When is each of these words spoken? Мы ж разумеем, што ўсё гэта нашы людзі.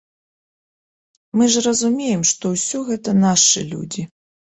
Мы 1.39 1.43
ж 1.55 1.61
разумеем, 1.67 2.23
што 2.31 2.53
ўсё 2.55 2.81
гэта 2.89 3.15
нашы 3.27 3.61
людзі. 3.75 4.07